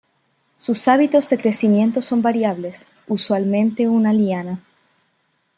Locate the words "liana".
4.13-4.59